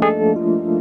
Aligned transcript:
Música 0.00 0.77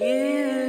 Yeah. 0.00 0.67